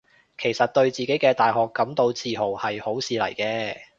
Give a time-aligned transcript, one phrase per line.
[0.35, 3.77] 其實對自己嘅大學感到自豪係好事嚟嘅